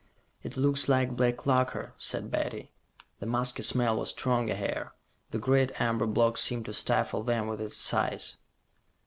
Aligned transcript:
"It 0.41 0.57
looks 0.57 0.89
like 0.89 1.15
black 1.15 1.45
lacquer," 1.45 1.93
said 1.95 2.31
Betty. 2.31 2.71
The 3.19 3.27
musky 3.27 3.61
smell 3.61 3.97
was 3.97 4.09
stronger 4.09 4.55
here. 4.55 4.93
The 5.29 5.37
great 5.37 5.79
amber 5.79 6.07
block 6.07 6.37
seemed 6.39 6.65
to 6.65 6.73
stifle 6.73 7.21
them 7.21 7.45
with 7.45 7.61
its 7.61 7.77
size. 7.77 8.37